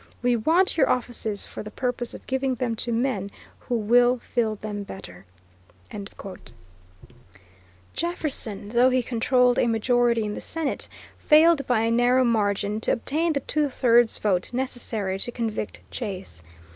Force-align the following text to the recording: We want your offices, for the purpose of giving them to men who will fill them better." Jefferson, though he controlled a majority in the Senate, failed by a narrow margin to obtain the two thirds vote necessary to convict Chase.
We 0.23 0.35
want 0.35 0.77
your 0.77 0.89
offices, 0.89 1.45
for 1.45 1.61
the 1.61 1.69
purpose 1.69 2.15
of 2.15 2.25
giving 2.25 2.55
them 2.55 2.75
to 2.77 2.91
men 2.91 3.29
who 3.59 3.75
will 3.77 4.17
fill 4.17 4.55
them 4.55 4.81
better." 4.81 5.25
Jefferson, 7.93 8.69
though 8.69 8.89
he 8.89 9.03
controlled 9.03 9.59
a 9.59 9.67
majority 9.67 10.23
in 10.25 10.33
the 10.33 10.41
Senate, 10.41 10.89
failed 11.19 11.67
by 11.67 11.81
a 11.81 11.91
narrow 11.91 12.23
margin 12.23 12.81
to 12.81 12.91
obtain 12.93 13.33
the 13.33 13.41
two 13.41 13.69
thirds 13.69 14.17
vote 14.17 14.51
necessary 14.51 15.19
to 15.19 15.31
convict 15.31 15.81
Chase. 15.91 16.41